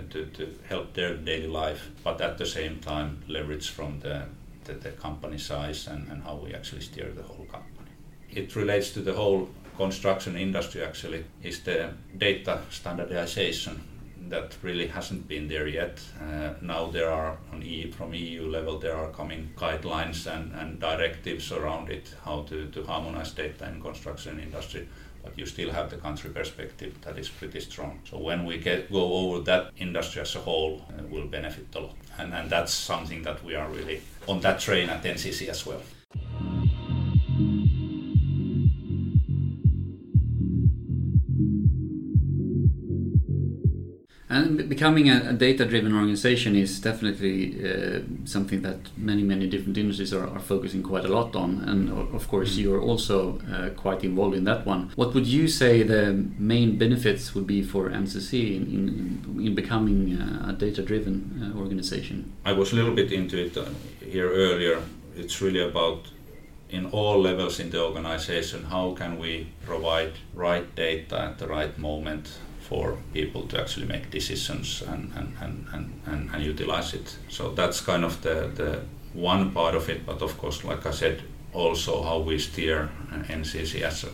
to, 0.09 0.25
to 0.25 0.53
help 0.67 0.93
their 0.93 1.15
daily 1.15 1.47
life, 1.47 1.89
but 2.03 2.21
at 2.21 2.37
the 2.37 2.45
same 2.45 2.79
time 2.79 3.21
leverage 3.27 3.69
from 3.69 3.99
the, 3.99 4.23
the, 4.65 4.73
the 4.73 4.91
company 4.91 5.37
size 5.37 5.87
and, 5.87 6.07
and 6.11 6.23
how 6.23 6.35
we 6.35 6.53
actually 6.53 6.81
steer 6.81 7.11
the 7.11 7.23
whole 7.23 7.45
company. 7.45 7.91
It 8.29 8.55
relates 8.55 8.91
to 8.91 9.01
the 9.01 9.13
whole 9.13 9.49
construction 9.77 10.35
industry 10.35 10.83
actually, 10.83 11.23
is 11.43 11.61
the 11.61 11.91
data 12.17 12.61
standardization 12.69 13.81
that 14.29 14.55
really 14.61 14.87
hasn't 14.87 15.27
been 15.27 15.47
there 15.47 15.67
yet. 15.67 16.01
Uh, 16.21 16.53
now 16.61 16.87
there 16.87 17.09
are 17.09 17.37
on 17.53 17.61
EU, 17.61 17.91
from 17.91 18.13
EU 18.13 18.47
level 18.47 18.77
there 18.77 18.95
are 18.95 19.09
coming 19.11 19.49
guidelines 19.55 20.27
and, 20.27 20.53
and 20.53 20.79
directives 20.79 21.51
around 21.51 21.89
it 21.89 22.13
how 22.25 22.41
to, 22.41 22.67
to 22.71 22.83
harmonize 22.83 23.31
data 23.31 23.67
in 23.69 23.81
construction 23.81 24.39
industry 24.39 24.87
but 25.27 25.37
you 25.37 25.45
still 25.45 25.71
have 25.71 25.89
the 25.89 25.97
country 25.97 26.29
perspective 26.29 26.93
that 27.01 27.17
is 27.17 27.29
pretty 27.29 27.59
strong. 27.59 27.99
So 28.09 28.17
when 28.17 28.45
we 28.45 28.57
get 28.57 28.91
go 28.91 29.13
over 29.13 29.43
that 29.43 29.71
industry 29.77 30.21
as 30.21 30.35
a 30.35 30.39
whole, 30.39 30.85
uh, 30.89 31.03
will 31.09 31.27
benefit 31.27 31.67
a 31.75 31.79
lot, 31.79 31.95
and 32.17 32.33
and 32.33 32.49
that's 32.49 32.73
something 32.73 33.23
that 33.23 33.43
we 33.43 33.55
are 33.55 33.69
really 33.69 34.01
on 34.27 34.41
that 34.41 34.59
train 34.59 34.89
at 34.89 35.03
NCC 35.03 35.49
as 35.49 35.65
well. 35.65 35.81
Becoming 44.77 45.09
a, 45.09 45.29
a 45.29 45.33
data-driven 45.33 45.91
organization 46.01 46.55
is 46.55 46.79
definitely 46.79 47.37
uh, 47.67 47.99
something 48.25 48.61
that 48.61 48.79
many, 48.95 49.23
many 49.23 49.45
different 49.53 49.75
industries 49.75 50.13
are, 50.13 50.27
are, 50.35 50.43
focusing 50.53 50.83
quite 50.83 51.03
a 51.03 51.07
lot 51.07 51.35
on. 51.35 51.49
And 51.69 51.79
of 52.19 52.27
course, 52.27 52.51
mm-hmm. 52.51 52.61
you're 52.61 52.83
also 52.89 53.39
uh, 53.51 53.69
quite 53.83 54.03
involved 54.03 54.35
in 54.35 54.43
that 54.43 54.67
one. 54.67 54.91
What 54.95 55.15
would 55.15 55.25
you 55.25 55.47
say 55.47 55.81
the 55.81 56.03
main 56.37 56.77
benefits 56.77 57.33
would 57.33 57.47
be 57.47 57.63
for 57.63 57.89
NCC 57.89 58.31
in, 58.57 58.63
in, 58.77 59.47
in 59.47 59.55
becoming 59.55 59.99
uh, 60.21 60.51
a 60.51 60.53
data-driven 60.53 61.15
uh, 61.41 61.59
organization? 61.59 62.17
I 62.45 62.53
was 62.53 62.71
a 62.71 62.75
little 62.75 62.93
bit 62.93 63.11
into 63.11 63.35
it 63.45 63.57
uh, 63.57 63.65
here 64.05 64.29
earlier. 64.29 64.77
It's 65.15 65.41
really 65.41 65.63
about 65.71 66.01
in 66.69 66.85
all 66.97 67.19
levels 67.19 67.59
in 67.59 67.69
the 67.69 67.81
organization 67.81 68.63
how 68.65 68.93
can 68.93 69.17
we 69.17 69.47
provide 69.65 70.11
right 70.33 70.67
data 70.75 71.17
at 71.29 71.37
the 71.39 71.47
right 71.47 71.77
moment 71.77 72.37
for 72.67 72.97
people 73.13 73.47
to 73.47 73.59
actually 73.61 73.87
make 73.87 74.11
decisions 74.11 74.81
and, 74.81 75.11
and, 75.15 75.33
and, 75.41 75.65
and, 76.05 76.29
and, 76.33 76.43
utilize 76.43 76.93
it. 76.93 77.17
So 77.29 77.51
that's 77.51 77.79
kind 77.79 78.03
of 78.03 78.21
the, 78.21 78.51
the 78.55 78.81
one 79.13 79.51
part 79.51 79.75
of 79.75 79.89
it, 79.89 80.05
but 80.05 80.21
of 80.21 80.37
course, 80.37 80.63
like 80.63 80.85
I 80.85 80.91
said, 80.91 81.21
also 81.53 82.03
how 82.03 82.19
we 82.19 82.37
steer 82.39 82.89
NCC 83.29 83.81
as 83.81 84.03
a 84.03 84.09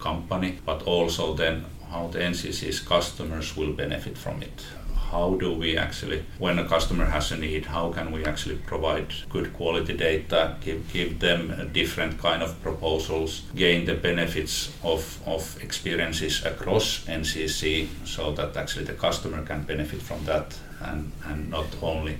company, 0.00 0.58
but 0.66 0.82
also 0.82 1.34
then 1.34 1.64
how 1.90 2.08
the 2.08 2.18
NCC's 2.18 2.80
customers 2.80 3.56
will 3.56 3.72
benefit 3.72 4.18
from 4.18 4.42
it 4.42 4.64
how 5.12 5.34
do 5.34 5.52
we 5.52 5.76
actually, 5.76 6.24
when 6.38 6.58
a 6.58 6.66
customer 6.66 7.04
has 7.04 7.30
a 7.32 7.36
need, 7.36 7.66
how 7.66 7.92
can 7.92 8.10
we 8.10 8.24
actually 8.24 8.56
provide 8.56 9.12
good 9.28 9.52
quality 9.52 9.94
data, 9.94 10.56
give, 10.62 10.90
give 10.90 11.20
them 11.20 11.70
different 11.72 12.18
kind 12.18 12.42
of 12.42 12.60
proposals, 12.62 13.42
gain 13.54 13.84
the 13.84 13.94
benefits 13.94 14.72
of, 14.82 15.20
of 15.26 15.62
experiences 15.62 16.44
across 16.46 17.04
NCC 17.04 17.88
so 18.04 18.32
that 18.32 18.56
actually 18.56 18.86
the 18.86 18.94
customer 18.94 19.42
can 19.44 19.62
benefit 19.64 20.00
from 20.00 20.24
that 20.24 20.58
and, 20.80 21.12
and 21.26 21.50
not 21.50 21.66
only 21.82 22.16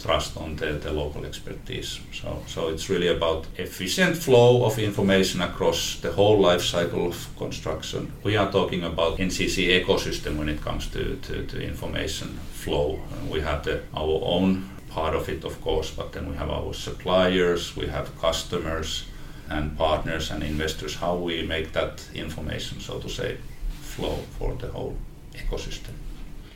trust 0.00 0.36
on 0.36 0.56
the, 0.56 0.72
the 0.72 0.92
local 0.92 1.24
expertise. 1.24 2.00
So, 2.12 2.42
so 2.46 2.68
it's 2.68 2.88
really 2.90 3.08
about 3.08 3.46
efficient 3.56 4.16
flow 4.16 4.64
of 4.64 4.78
information 4.78 5.40
across 5.40 6.00
the 6.00 6.12
whole 6.12 6.38
life 6.38 6.62
cycle 6.62 7.08
of 7.08 7.28
construction. 7.36 8.12
We 8.22 8.36
are 8.36 8.50
talking 8.50 8.84
about 8.84 9.18
NCC 9.18 9.84
ecosystem 9.84 10.36
when 10.36 10.48
it 10.48 10.60
comes 10.60 10.88
to, 10.88 11.16
to, 11.16 11.46
to 11.46 11.62
information 11.62 12.38
flow. 12.52 13.00
We 13.30 13.40
have 13.40 13.64
the, 13.64 13.82
our 13.94 14.20
own 14.22 14.68
part 14.90 15.14
of 15.14 15.28
it, 15.28 15.44
of 15.44 15.60
course, 15.60 15.90
but 15.90 16.12
then 16.12 16.30
we 16.30 16.36
have 16.36 16.50
our 16.50 16.72
suppliers, 16.72 17.76
we 17.76 17.86
have 17.88 18.18
customers 18.20 19.06
and 19.50 19.76
partners 19.76 20.30
and 20.30 20.42
investors, 20.42 20.96
how 20.96 21.16
we 21.16 21.42
make 21.42 21.72
that 21.72 22.02
information, 22.14 22.80
so 22.80 22.98
to 22.98 23.08
say, 23.08 23.36
flow 23.80 24.16
for 24.38 24.54
the 24.54 24.68
whole 24.68 24.96
ecosystem. 25.34 25.94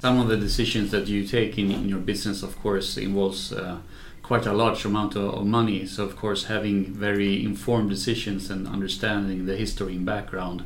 Some 0.00 0.21
of 0.21 0.28
the 0.28 0.37
decisions 0.37 0.90
that 0.93 1.09
you 1.09 1.25
take 1.26 1.59
in, 1.59 1.73
in 1.73 1.88
your 1.88 1.99
business, 1.99 2.43
of 2.43 2.61
course, 2.62 2.97
involves 2.97 3.52
uh, 3.52 3.78
quite 4.23 4.47
a 4.47 4.52
large 4.52 4.85
amount 4.85 5.17
of, 5.17 5.35
of, 5.35 5.47
money. 5.47 5.87
So, 5.87 6.05
of 6.05 6.17
course, 6.17 6.45
having 6.45 6.85
very 6.85 7.45
informed 7.45 7.90
decisions 7.90 8.50
and 8.50 8.69
understanding 8.69 9.47
the 9.47 9.57
history 9.57 9.97
and 9.97 10.07
background 10.07 10.64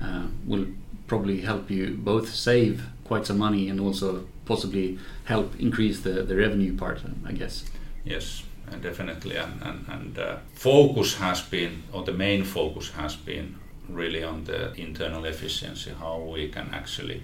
uh, 0.00 0.26
will 0.46 0.66
probably 1.06 1.42
help 1.42 1.70
you 1.70 1.98
both 1.98 2.32
save 2.32 2.86
quite 3.04 3.26
some 3.26 3.38
money 3.38 3.68
and 3.68 3.80
also 3.80 4.26
possibly 4.46 4.98
help 5.24 5.58
increase 5.58 6.00
the, 6.00 6.22
the 6.22 6.36
revenue 6.36 6.76
part, 6.76 7.02
I 7.26 7.32
guess. 7.32 7.64
Yes, 8.04 8.44
definitely. 8.80 9.36
And, 9.36 9.60
and, 9.62 9.88
and 9.88 10.18
uh, 10.18 10.36
focus 10.54 11.16
has 11.16 11.42
been, 11.42 11.82
or 11.92 12.04
the 12.04 12.12
main 12.12 12.44
focus 12.44 12.90
has 12.92 13.16
been 13.16 13.56
really 13.88 14.22
on 14.22 14.44
the 14.44 14.72
internal 14.74 15.24
efficiency, 15.24 15.92
how 15.98 16.18
we 16.20 16.48
can 16.48 16.70
actually 16.72 17.22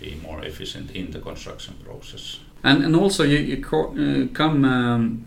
be 0.00 0.18
more 0.22 0.44
efficient 0.44 0.90
in 0.90 1.10
the 1.10 1.20
construction 1.20 1.74
process. 1.84 2.40
And, 2.64 2.84
and 2.84 2.96
also 2.96 3.22
you, 3.22 3.38
you 3.38 3.62
co- 3.62 3.94
uh, 3.96 4.26
come 4.34 4.64
um, 4.64 5.24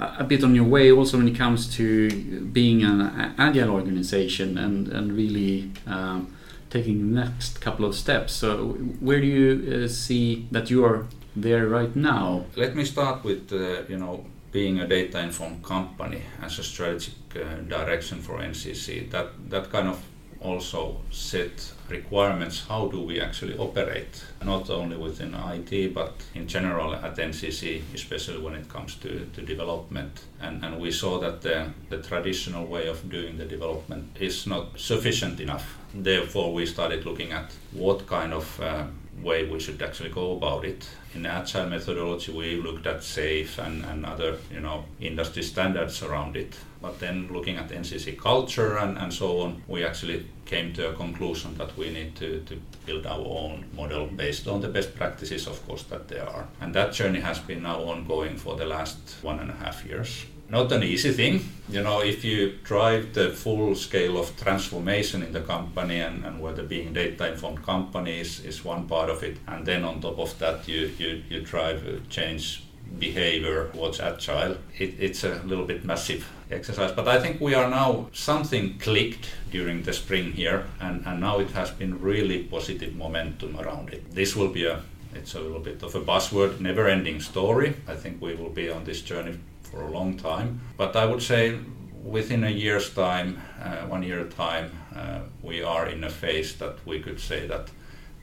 uh, 0.00 0.16
a 0.18 0.24
bit 0.24 0.44
on 0.44 0.54
your 0.54 0.64
way 0.64 0.92
also 0.92 1.16
when 1.18 1.28
it 1.28 1.36
comes 1.36 1.74
to 1.76 2.46
being 2.52 2.84
an 2.84 3.34
agile 3.38 3.70
organization 3.70 4.58
and, 4.58 4.88
and 4.88 5.12
really 5.12 5.72
um, 5.86 6.32
taking 6.70 7.14
the 7.14 7.20
next 7.24 7.60
couple 7.60 7.84
of 7.84 7.94
steps. 7.94 8.32
So 8.32 8.74
where 9.00 9.20
do 9.20 9.26
you 9.26 9.84
uh, 9.84 9.88
see 9.88 10.46
that 10.50 10.70
you 10.70 10.84
are 10.84 11.06
there 11.34 11.66
right 11.68 11.94
now? 11.96 12.44
Let 12.54 12.76
me 12.76 12.84
start 12.84 13.24
with 13.24 13.52
uh, 13.52 13.82
you 13.88 13.98
know 13.98 14.24
being 14.52 14.80
a 14.80 14.86
data 14.86 15.18
informed 15.20 15.62
company 15.62 16.22
as 16.42 16.58
a 16.58 16.62
strategic 16.62 17.14
uh, 17.34 17.60
direction 17.68 18.20
for 18.20 18.38
NCC. 18.38 19.10
That 19.10 19.28
that 19.50 19.70
kind 19.70 19.88
of 19.88 19.98
also 20.40 20.96
set 21.10 21.72
requirements 21.88 22.64
how 22.68 22.88
do 22.88 23.00
we 23.00 23.20
actually 23.20 23.56
operate 23.58 24.24
not 24.44 24.68
only 24.70 24.96
within 24.96 25.34
IT 25.34 25.94
but 25.94 26.14
in 26.34 26.46
general 26.48 26.94
at 26.94 27.16
NCC 27.16 27.82
especially 27.94 28.38
when 28.38 28.54
it 28.54 28.68
comes 28.68 28.96
to, 28.96 29.26
to 29.34 29.42
development. 29.42 30.24
And, 30.40 30.64
and 30.64 30.80
we 30.80 30.90
saw 30.90 31.18
that 31.20 31.42
the, 31.42 31.70
the 31.88 32.02
traditional 32.02 32.66
way 32.66 32.88
of 32.88 33.08
doing 33.08 33.38
the 33.38 33.44
development 33.44 34.16
is 34.20 34.46
not 34.46 34.78
sufficient 34.78 35.40
enough. 35.40 35.78
Therefore 35.94 36.52
we 36.52 36.66
started 36.66 37.06
looking 37.06 37.32
at 37.32 37.52
what 37.72 38.06
kind 38.06 38.32
of 38.32 38.60
uh, 38.60 38.84
way 39.22 39.44
we 39.48 39.58
should 39.58 39.82
actually 39.82 40.10
go 40.10 40.36
about 40.36 40.64
it. 40.64 40.88
In 41.14 41.26
agile 41.26 41.68
methodology, 41.68 42.32
we 42.32 42.56
looked 42.56 42.86
at 42.86 42.98
SAFe 42.98 43.58
and, 43.58 43.84
and 43.84 44.04
other 44.04 44.36
you 44.52 44.60
know 44.60 44.84
industry 45.00 45.42
standards 45.42 46.02
around 46.02 46.36
it. 46.36 46.56
But 46.82 47.00
then 47.00 47.28
looking 47.32 47.56
at 47.56 47.70
NCC 47.70 48.18
culture 48.18 48.76
and, 48.76 48.98
and 48.98 49.12
so 49.12 49.40
on, 49.40 49.62
we 49.66 49.84
actually 49.84 50.26
came 50.44 50.72
to 50.74 50.90
a 50.90 50.94
conclusion 50.94 51.56
that 51.58 51.76
we 51.76 51.90
need 51.90 52.14
to, 52.16 52.40
to 52.40 52.60
build 52.84 53.06
our 53.06 53.26
own 53.26 53.64
model 53.74 54.06
based 54.06 54.46
on 54.46 54.60
the 54.60 54.68
best 54.68 54.94
practices, 54.94 55.46
of 55.46 55.66
course, 55.66 55.84
that 55.84 56.06
there 56.08 56.28
are. 56.28 56.46
And 56.60 56.74
that 56.74 56.92
journey 56.92 57.20
has 57.20 57.38
been 57.38 57.62
now 57.62 57.80
ongoing 57.80 58.36
for 58.36 58.56
the 58.56 58.66
last 58.66 58.98
one 59.22 59.40
and 59.40 59.50
a 59.50 59.54
half 59.54 59.84
years 59.84 60.26
not 60.48 60.70
an 60.72 60.82
easy 60.82 61.12
thing. 61.12 61.44
You 61.68 61.82
know, 61.82 62.00
if 62.00 62.24
you 62.24 62.58
drive 62.62 63.14
the 63.14 63.30
full 63.30 63.74
scale 63.74 64.16
of 64.18 64.36
transformation 64.36 65.22
in 65.22 65.32
the 65.32 65.40
company 65.40 66.00
and, 66.00 66.24
and 66.24 66.40
whether 66.40 66.62
being 66.62 66.92
data 66.92 67.32
informed 67.32 67.64
company 67.64 68.20
is, 68.20 68.44
is 68.44 68.64
one 68.64 68.86
part 68.86 69.10
of 69.10 69.22
it, 69.22 69.38
and 69.48 69.66
then 69.66 69.84
on 69.84 70.00
top 70.00 70.18
of 70.18 70.38
that, 70.38 70.68
you, 70.68 70.90
you, 70.98 71.22
you 71.28 71.40
drive 71.40 71.86
uh, 71.86 71.98
change 72.08 72.62
behavior 72.98 73.68
towards 73.72 73.98
agile, 73.98 74.56
it, 74.78 74.94
it's 75.00 75.24
a 75.24 75.42
little 75.44 75.64
bit 75.64 75.84
massive 75.84 76.30
exercise. 76.50 76.92
But 76.92 77.08
I 77.08 77.20
think 77.20 77.40
we 77.40 77.54
are 77.54 77.68
now, 77.68 78.08
something 78.12 78.78
clicked 78.78 79.30
during 79.50 79.82
the 79.82 79.92
spring 79.92 80.32
here, 80.32 80.66
and, 80.80 81.04
and 81.04 81.20
now 81.20 81.40
it 81.40 81.50
has 81.50 81.70
been 81.70 82.00
really 82.00 82.44
positive 82.44 82.94
momentum 82.94 83.58
around 83.58 83.92
it. 83.92 84.14
This 84.14 84.36
will 84.36 84.48
be 84.48 84.66
a 84.66 84.82
it's 85.14 85.34
a 85.34 85.40
little 85.40 85.60
bit 85.60 85.82
of 85.82 85.94
a 85.94 86.00
buzzword, 86.00 86.60
never 86.60 86.86
ending 86.86 87.20
story. 87.20 87.74
I 87.88 87.94
think 87.94 88.20
we 88.20 88.34
will 88.34 88.50
be 88.50 88.68
on 88.68 88.84
this 88.84 89.00
journey 89.00 89.38
for 89.70 89.82
a 89.82 89.90
long 89.90 90.16
time. 90.16 90.60
But 90.76 90.96
I 90.96 91.04
would 91.04 91.22
say 91.22 91.58
within 92.02 92.44
a 92.44 92.50
year's 92.50 92.90
time, 92.94 93.40
uh, 93.62 93.86
one 93.86 94.02
year 94.02 94.24
time, 94.24 94.70
uh, 94.94 95.20
we 95.42 95.62
are 95.62 95.86
in 95.86 96.04
a 96.04 96.10
phase 96.10 96.56
that 96.56 96.76
we 96.86 97.00
could 97.00 97.20
say 97.20 97.46
that 97.46 97.68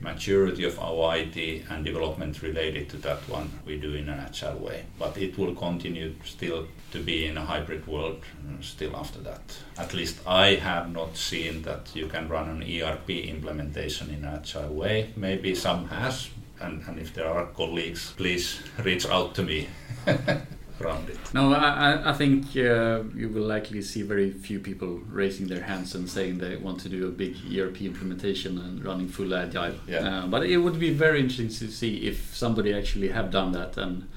maturity 0.00 0.64
of 0.64 0.78
our 0.78 1.16
IT 1.16 1.64
and 1.70 1.84
development 1.84 2.42
related 2.42 2.88
to 2.90 2.96
that 2.98 3.18
one 3.28 3.48
we 3.64 3.78
do 3.78 3.94
in 3.94 4.08
an 4.08 4.20
agile 4.20 4.58
way. 4.58 4.84
But 4.98 5.16
it 5.16 5.38
will 5.38 5.54
continue 5.54 6.14
still 6.24 6.66
to 6.92 6.98
be 7.00 7.26
in 7.26 7.38
a 7.38 7.44
hybrid 7.44 7.86
world 7.86 8.22
uh, 8.46 8.62
still 8.62 8.96
after 8.96 9.20
that. 9.20 9.58
At 9.78 9.94
least 9.94 10.18
I 10.26 10.56
have 10.56 10.92
not 10.92 11.16
seen 11.16 11.62
that 11.62 11.94
you 11.94 12.06
can 12.06 12.28
run 12.28 12.48
an 12.48 12.62
ERP 12.62 13.10
implementation 13.10 14.10
in 14.10 14.24
an 14.24 14.34
agile 14.34 14.74
way. 14.74 15.12
Maybe 15.16 15.54
some 15.54 15.88
has, 15.88 16.28
and, 16.60 16.82
and 16.86 16.98
if 16.98 17.14
there 17.14 17.28
are 17.28 17.46
colleagues, 17.46 18.12
please 18.16 18.60
reach 18.82 19.06
out 19.06 19.34
to 19.36 19.42
me. 19.42 19.68
around 20.80 21.08
it. 21.08 21.18
No, 21.32 21.52
I, 21.52 22.10
I 22.10 22.12
think 22.12 22.56
uh, 22.56 23.02
you 23.14 23.28
will 23.28 23.46
likely 23.46 23.82
see 23.82 24.02
very 24.02 24.30
few 24.32 24.58
people 24.58 25.00
raising 25.08 25.46
their 25.46 25.62
hands 25.62 25.94
and 25.94 26.08
saying 26.08 26.38
they 26.38 26.56
want 26.56 26.80
to 26.80 26.88
do 26.88 27.06
a 27.06 27.10
big 27.10 27.36
ERP 27.56 27.82
implementation 27.82 28.58
and 28.58 28.84
running 28.84 29.08
full 29.08 29.34
agile. 29.34 29.74
Yeah. 29.86 30.24
Uh, 30.24 30.26
but 30.26 30.44
it 30.44 30.58
would 30.58 30.78
be 30.78 30.92
very 30.92 31.20
interesting 31.20 31.48
to 31.48 31.72
see 31.72 32.06
if 32.06 32.34
somebody 32.34 32.74
actually 32.74 33.08
have 33.08 33.30
done 33.30 33.52
that 33.52 33.76
and 33.76 34.08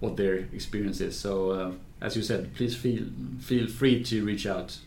what 0.00 0.16
their 0.16 0.34
experience 0.52 1.00
is. 1.00 1.18
So, 1.18 1.50
uh, 1.50 1.72
as 2.00 2.16
you 2.16 2.22
said, 2.22 2.54
please 2.54 2.76
feel 2.76 3.04
feel 3.40 3.66
free 3.66 4.02
to 4.04 4.24
reach 4.24 4.46
out. 4.46 4.78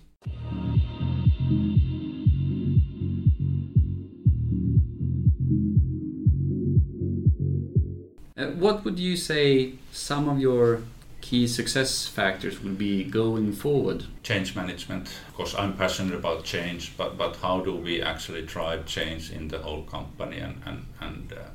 Uh, 8.38 8.52
what 8.52 8.86
would 8.86 9.00
you 9.00 9.18
say 9.18 9.74
some 9.92 10.30
of 10.30 10.40
your 10.40 10.84
key 11.28 11.46
success 11.46 12.08
factors 12.08 12.64
will 12.64 12.72
be 12.76 13.04
going 13.04 13.52
forward? 13.52 14.06
Change 14.24 14.56
management. 14.56 15.08
Of 15.28 15.34
course, 15.34 15.54
I'm 15.56 15.76
passionate 15.76 16.16
about 16.16 16.46
change, 16.46 16.96
but, 16.96 17.18
but 17.18 17.36
how 17.36 17.60
do 17.60 17.76
we 17.76 18.02
actually 18.02 18.44
drive 18.44 18.86
change 18.86 19.30
in 19.30 19.50
the 19.50 19.58
whole 19.58 19.84
company? 19.84 20.38
And, 20.38 20.62
and, 20.66 20.86
and 21.02 21.34
uh, 21.34 21.50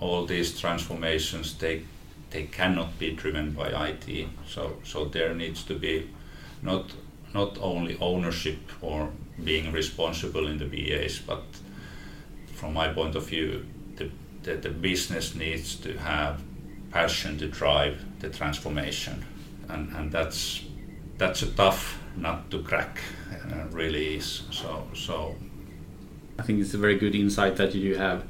all 0.00 0.26
these 0.26 0.60
transformations, 0.60 1.56
they, 1.58 1.84
they 2.30 2.42
cannot 2.42 2.98
be 2.98 3.12
driven 3.12 3.52
by 3.52 3.68
IT. 3.90 4.26
So, 4.48 4.78
so 4.82 5.04
there 5.04 5.32
needs 5.32 5.62
to 5.64 5.78
be 5.78 6.10
not, 6.60 6.90
not 7.32 7.58
only 7.60 7.96
ownership 8.00 8.58
or 8.80 9.10
being 9.44 9.70
responsible 9.70 10.48
in 10.48 10.58
the 10.58 10.66
BAs, 10.66 11.20
but 11.20 11.44
from 12.52 12.72
my 12.72 12.88
point 12.92 13.14
of 13.14 13.28
view, 13.28 13.64
the, 13.94 14.10
the, 14.42 14.56
the 14.56 14.70
business 14.70 15.36
needs 15.36 15.76
to 15.76 15.96
have 15.98 16.42
passion 16.92 17.38
to 17.38 17.48
drive 17.48 18.04
the 18.20 18.28
transformation, 18.28 19.24
and 19.68 19.92
and 19.96 20.12
that's 20.12 20.62
that's 21.18 21.42
a 21.42 21.46
tough 21.46 22.00
nut 22.16 22.50
to 22.50 22.62
crack, 22.62 23.00
uh, 23.52 23.64
really 23.70 24.16
is. 24.16 24.42
So 24.50 24.86
so. 24.94 25.34
I 26.38 26.44
think 26.44 26.60
it's 26.60 26.74
a 26.74 26.78
very 26.78 26.96
good 26.96 27.14
insight 27.14 27.56
that 27.56 27.74
you 27.74 27.96
have. 27.96 28.24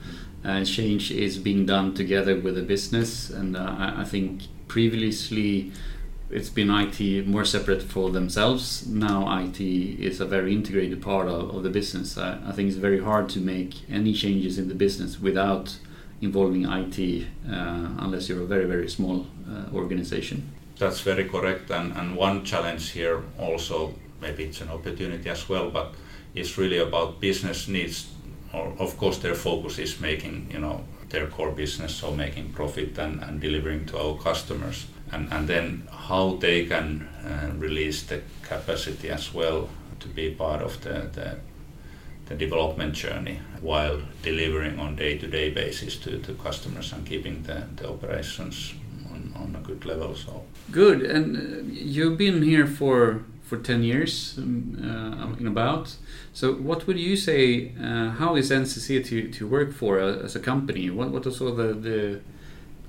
Uh, 0.45 0.65
change 0.65 1.13
is 1.13 1.39
being 1.39 1.65
done 1.65 1.95
together 1.95 2.39
with 2.39 2.57
the 2.57 2.63
business, 2.63 3.31
and 3.31 3.57
uh, 3.57 3.95
I 3.97 4.05
think 4.05 4.43
previously 4.67 5.73
it's 6.33 6.49
been 6.49 6.71
IT 6.71 7.27
more 7.27 7.45
separate 7.45 7.83
for 7.83 8.11
themselves. 8.11 8.87
Now 8.87 9.39
IT 9.39 9.61
is 9.61 10.21
a 10.21 10.25
very 10.25 10.55
integrated 10.55 11.03
part 11.03 11.29
of, 11.29 11.55
of 11.55 11.63
the 11.63 11.69
business. 11.69 12.17
I, 12.17 12.39
I, 12.47 12.53
think 12.53 12.69
it's 12.69 12.79
very 12.79 13.01
hard 13.01 13.29
to 13.31 13.39
make 13.39 13.89
any 13.89 14.15
changes 14.15 14.59
in 14.59 14.69
the 14.69 14.75
business 14.75 15.21
without 15.21 15.79
involving 16.23 16.65
IT 16.65 17.27
uh, 17.51 17.89
unless 17.99 18.29
you're 18.29 18.43
a 18.43 18.47
very 18.47 18.65
very 18.65 18.89
small 18.89 19.27
uh, 19.51 19.75
organization. 19.75 20.51
That's 20.79 21.01
very 21.01 21.29
correct, 21.29 21.71
and, 21.71 21.93
and 21.93 22.17
one 22.17 22.45
challenge 22.45 22.91
here 22.91 23.23
also 23.39 23.95
maybe 24.21 24.45
it's 24.45 24.61
an 24.61 24.71
opportunity 24.71 25.29
as 25.29 25.49
well, 25.49 25.71
but 25.71 25.95
it's 26.35 26.57
really 26.57 26.79
about 26.79 27.21
business 27.21 27.69
needs. 27.69 28.09
Or 28.55 28.73
of 28.79 28.97
course, 28.97 29.19
their 29.19 29.35
focus 29.35 29.79
is 29.79 30.01
making 30.01 30.49
you 30.53 30.61
know 30.61 30.85
their 31.11 31.27
core 31.27 31.53
business, 31.53 31.95
so 31.95 32.15
making 32.15 32.53
profit 32.53 32.99
and, 32.99 33.23
and 33.23 33.41
delivering 33.41 33.87
to 33.87 33.99
our 33.99 34.17
customers, 34.17 34.87
and 35.11 35.33
and 35.33 35.49
then 35.49 35.89
how 35.91 36.37
they 36.37 36.67
can 36.67 37.09
uh, 37.25 37.51
release 37.59 38.03
the 38.05 38.23
capacity 38.43 39.11
as 39.11 39.35
well 39.35 39.69
to 40.01 40.09
be 40.09 40.31
part 40.31 40.63
of 40.63 40.81
the, 40.83 41.09
the 41.13 41.37
the 42.27 42.35
development 42.35 42.95
journey 42.95 43.41
while 43.61 44.01
delivering 44.23 44.79
on 44.79 44.97
day-to-day 44.97 45.51
basis 45.51 45.97
to, 45.97 46.19
to 46.19 46.35
customers 46.35 46.93
and 46.93 47.07
keeping 47.07 47.43
the, 47.43 47.67
the 47.77 47.89
operations 47.89 48.75
on, 49.11 49.33
on 49.37 49.57
a 49.57 49.61
good 49.61 49.85
level. 49.85 50.15
So 50.15 50.45
good, 50.71 51.03
and 51.03 51.37
uh, 51.37 51.73
you've 51.73 52.19
been 52.19 52.43
here 52.43 52.67
for 52.67 53.25
for 53.43 53.59
ten 53.59 53.83
years, 53.83 54.39
um, 54.39 54.79
uh, 54.83 55.39
in 55.39 55.47
about. 55.47 55.97
So, 56.33 56.55
what 56.55 56.87
would 56.87 56.99
you 56.99 57.17
say? 57.17 57.73
Uh, 57.79 58.11
how 58.11 58.35
is 58.37 58.51
NCC 58.51 59.05
to, 59.07 59.31
to 59.31 59.47
work 59.47 59.75
for 59.75 60.01
uh, 60.01 60.25
as 60.25 60.35
a 60.37 60.41
company? 60.41 60.89
What 60.91 61.11
what 61.11 61.27
are 61.27 61.31
sort 61.31 61.51
of 61.53 61.57
the, 61.59 61.91
the 61.91 62.21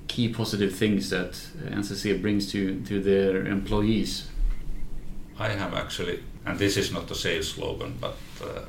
key 0.08 0.28
positive 0.28 0.74
things 0.74 1.10
that 1.10 1.32
NCC 1.66 2.20
brings 2.20 2.50
to 2.52 2.80
to 2.88 3.02
their 3.02 3.46
employees? 3.46 4.28
I 5.38 5.48
have 5.48 5.74
actually, 5.74 6.20
and 6.46 6.58
this 6.58 6.76
is 6.76 6.92
not 6.92 7.10
a 7.10 7.14
sales 7.14 7.48
slogan, 7.48 7.98
but 8.00 8.16
uh, 8.42 8.60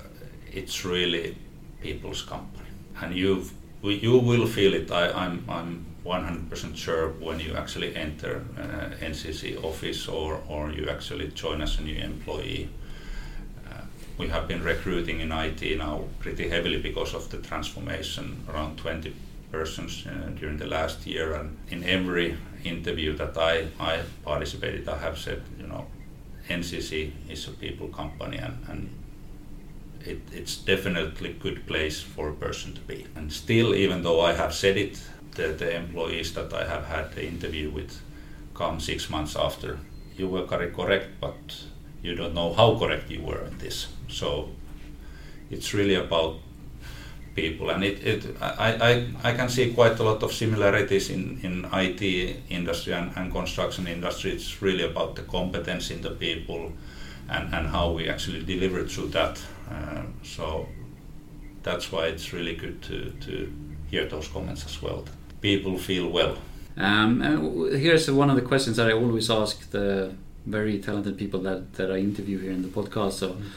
it's 0.56 0.86
really 0.86 1.38
people's 1.82 2.22
company, 2.22 2.70
and 3.02 3.16
you 3.16 3.46
you 3.84 4.18
will 4.18 4.48
feel 4.48 4.74
it. 4.74 4.92
I, 4.92 5.12
I'm 5.12 5.44
I'm 5.50 5.86
100% 6.06 6.76
sure 6.76 7.10
when 7.20 7.40
you 7.40 7.56
actually 7.56 7.96
enter 7.96 8.44
uh, 8.58 9.06
NCC 9.06 9.64
office 9.64 10.08
or 10.08 10.42
or 10.48 10.72
you 10.72 10.90
actually 10.90 11.28
join 11.30 11.62
as 11.62 11.80
a 11.80 11.82
new 11.84 11.96
employee. 11.96 12.70
Uh, 13.68 13.82
we 14.18 14.28
have 14.30 14.48
been 14.48 14.64
recruiting 14.64 15.20
in 15.20 15.32
IT 15.32 15.78
now 15.78 16.04
pretty 16.20 16.50
heavily 16.50 16.80
because 16.80 17.14
of 17.14 17.30
the 17.30 17.38
transformation, 17.38 18.44
around 18.50 18.78
20 18.78 19.14
persons 19.52 20.06
uh, 20.08 20.30
during 20.40 20.58
the 20.58 20.68
last 20.68 21.06
year, 21.06 21.34
and 21.34 21.58
in 21.70 21.84
every 21.84 22.38
interview 22.64 23.14
that 23.18 23.38
I 23.38 23.68
I 23.80 24.02
participated, 24.24 24.88
I 24.88 24.98
have 24.98 25.18
said, 25.18 25.42
you 25.60 25.68
know, 25.68 25.86
NCC 26.50 27.12
is 27.30 27.48
a 27.48 27.52
people 27.52 27.88
company 27.88 28.38
and, 28.38 28.58
and 28.70 28.90
it, 30.06 30.22
it's 30.32 30.58
definitely 30.58 31.34
good 31.34 31.66
place 31.66 32.02
for 32.02 32.30
a 32.30 32.34
person 32.34 32.74
to 32.74 32.82
be. 32.82 33.06
And 33.16 33.32
still, 33.32 33.74
even 33.76 34.04
though 34.04 34.22
I 34.22 34.34
have 34.34 34.54
said 34.54 34.78
it, 34.78 35.02
the, 35.32 35.50
the 35.50 35.76
employees 35.76 36.34
that 36.34 36.54
I 36.54 36.66
have 36.68 36.86
had 36.86 37.14
the 37.14 37.28
interview 37.28 37.70
with 37.70 38.02
come 38.54 38.80
six 38.80 39.10
months 39.10 39.36
after, 39.36 39.80
you 40.18 40.28
were 40.28 40.44
correct, 40.44 41.10
but 41.20 41.64
you 42.02 42.16
don't 42.16 42.34
know 42.34 42.54
how 42.54 42.78
correct 42.78 43.10
you 43.10 43.22
were 43.22 43.44
in 43.46 43.58
this. 43.58 43.88
So 44.08 44.50
it's 45.50 45.74
really 45.74 45.96
about 45.96 46.38
people 47.36 47.70
and 47.70 47.84
it, 47.84 48.02
it 48.02 48.38
I, 48.42 48.72
I, 49.24 49.32
I 49.32 49.34
can 49.34 49.50
see 49.50 49.74
quite 49.74 50.00
a 50.00 50.04
lot 50.04 50.24
of 50.24 50.32
similarities 50.32 51.10
in, 51.10 51.40
in 51.44 51.68
IT 51.74 52.02
industry 52.50 52.94
and, 52.94 53.12
and 53.18 53.32
construction 53.32 53.88
industry. 53.88 54.32
It's 54.32 54.62
really 54.62 54.86
about 54.86 55.16
the 55.16 55.24
competence 55.24 55.92
in 55.92 56.02
the 56.02 56.12
people 56.12 56.72
and, 57.30 57.54
and 57.54 57.68
how 57.68 57.92
we 57.92 58.08
actually 58.08 58.44
deliver 58.44 58.86
through 58.86 59.10
that. 59.10 59.42
Uh, 59.70 60.04
so 60.24 60.68
that's 61.64 61.92
why 61.92 62.06
it's 62.06 62.34
really 62.34 62.56
good 62.56 62.82
to, 62.84 63.12
to 63.22 63.52
hear 63.90 64.06
those 64.06 64.28
comments 64.28 64.66
as 64.66 64.82
well. 64.82 65.06
People 65.42 65.78
feel 65.78 66.10
well. 66.10 66.38
Um, 66.78 67.22
here's 67.72 68.10
one 68.12 68.30
of 68.30 68.36
the 68.36 68.42
questions 68.42 68.78
that 68.78 68.88
I 68.88 68.94
always 68.94 69.30
ask 69.30 69.70
the 69.72 70.14
very 70.46 70.80
talented 70.80 71.18
people 71.18 71.40
that, 71.42 71.74
that 71.74 71.92
I 71.92 71.98
interview 71.98 72.40
here 72.40 72.52
in 72.52 72.62
the 72.62 72.68
podcast. 72.68 73.14
So, 73.14 73.30
mm-hmm 73.30 73.48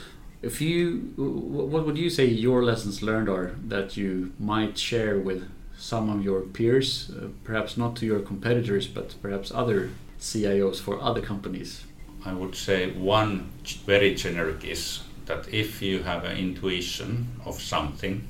if 0.43 0.61
you 0.61 1.13
what 1.17 1.85
would 1.85 1.99
you 1.99 2.11
say 2.11 2.25
your 2.25 2.63
lessons 2.63 3.03
learned 3.03 3.29
are 3.29 3.57
that 3.67 3.97
you 3.97 4.33
might 4.39 4.79
share 4.79 5.19
with 5.19 5.51
some 5.77 6.09
of 6.11 6.25
your 6.25 6.43
peers 6.43 7.11
uh, 7.11 7.27
perhaps 7.45 7.77
not 7.77 7.97
to 7.97 8.07
your 8.07 8.21
competitors 8.21 8.87
but 8.87 9.15
perhaps 9.21 9.51
other 9.53 9.91
cios 10.21 10.81
for 10.81 11.01
other 11.01 11.21
companies 11.21 11.85
i 12.25 12.33
would 12.33 12.55
say 12.55 12.91
one 12.93 13.51
very 13.85 14.15
generic 14.15 14.65
is 14.65 15.01
that 15.29 15.49
if 15.53 15.81
you 15.81 16.03
have 16.03 16.25
an 16.25 16.37
intuition 16.37 17.29
of 17.45 17.61
something 17.61 18.27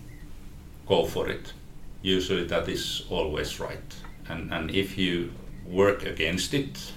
go 0.87 1.05
for 1.05 1.29
it 1.29 1.53
usually 2.03 2.45
that 2.45 2.69
is 2.69 3.05
always 3.11 3.59
right 3.61 3.97
and 4.29 4.53
and 4.53 4.71
if 4.71 4.99
you 4.99 5.33
work 5.67 6.05
against 6.05 6.55
it 6.55 6.93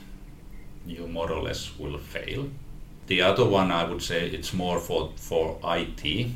you 0.86 1.08
more 1.08 1.32
or 1.32 1.42
less 1.44 1.78
will 1.80 1.98
fail 1.98 2.50
the 3.12 3.22
other 3.22 3.44
one, 3.44 3.74
I 3.74 3.84
would 3.84 4.02
say, 4.02 4.30
it's 4.30 4.54
more 4.54 4.80
for, 4.80 5.12
for 5.18 5.60
IT. 5.66 6.32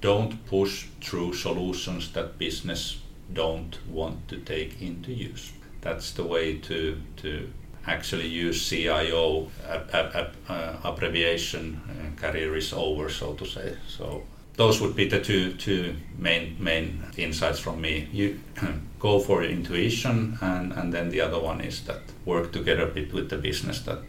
Don't 0.00 0.46
push 0.46 0.86
through 1.00 1.34
solutions 1.34 2.12
that 2.12 2.38
business 2.38 2.98
don't 3.32 3.76
want 3.88 4.28
to 4.28 4.36
take 4.36 4.80
into 4.80 5.12
use. 5.12 5.52
That's 5.80 6.12
the 6.12 6.22
way 6.22 6.58
to, 6.58 7.02
to 7.16 7.50
actually 7.86 8.28
use 8.28 8.68
CIO 8.68 9.50
uh, 9.68 10.76
abbreviation. 10.84 11.80
Uh, 11.88 12.20
career 12.20 12.56
is 12.56 12.72
over, 12.72 13.08
so 13.08 13.34
to 13.34 13.44
say. 13.44 13.76
So 13.88 14.22
those 14.56 14.80
would 14.80 14.94
be 14.94 15.08
the 15.08 15.20
two 15.20 15.54
two 15.54 15.96
main 16.18 16.56
main 16.58 17.02
insights 17.16 17.58
from 17.58 17.80
me. 17.80 18.08
You 18.12 18.40
go 18.98 19.18
for 19.18 19.42
intuition, 19.42 20.38
and 20.40 20.72
and 20.72 20.92
then 20.92 21.10
the 21.10 21.20
other 21.20 21.40
one 21.40 21.60
is 21.60 21.82
that 21.84 22.00
work 22.24 22.52
together 22.52 22.84
a 22.84 22.94
bit 22.94 23.12
with 23.12 23.28
the 23.28 23.38
business 23.38 23.80
that 23.80 24.02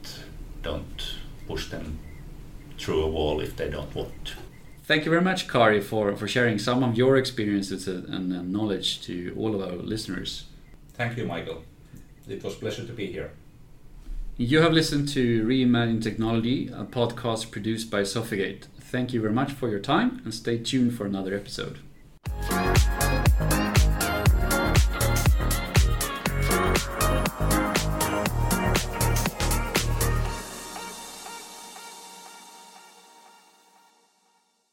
don't 0.61 1.15
push 1.47 1.69
them 1.69 1.99
through 2.77 3.03
a 3.03 3.07
wall 3.07 3.39
if 3.41 3.55
they 3.55 3.69
don't 3.69 3.93
want 3.95 4.25
to. 4.25 4.33
Thank 4.85 5.05
you 5.05 5.11
very 5.11 5.23
much, 5.23 5.47
Kari, 5.47 5.79
for, 5.79 6.13
for 6.17 6.27
sharing 6.27 6.59
some 6.59 6.83
of 6.83 6.97
your 6.97 7.15
experiences 7.15 7.87
and 7.87 8.51
knowledge 8.51 9.01
to 9.03 9.33
all 9.37 9.55
of 9.55 9.61
our 9.61 9.77
listeners. 9.77 10.43
Thank 10.93 11.17
you, 11.17 11.25
Michael. 11.25 11.63
It 12.27 12.43
was 12.43 12.55
a 12.55 12.57
pleasure 12.57 12.85
to 12.85 12.91
be 12.91 13.07
here. 13.07 13.31
You 14.35 14.61
have 14.61 14.73
listened 14.73 15.09
to 15.09 15.45
Reimagine 15.45 16.01
Technology, 16.01 16.67
a 16.67 16.85
podcast 16.85 17.51
produced 17.51 17.91
by 17.91 18.01
Sofigate. 18.01 18.63
Thank 18.79 19.13
you 19.13 19.21
very 19.21 19.31
much 19.31 19.51
for 19.51 19.69
your 19.69 19.79
time 19.79 20.23
and 20.23 20.33
stay 20.33 20.57
tuned 20.57 20.95
for 20.95 21.05
another 21.05 21.35
episode. 21.35 21.77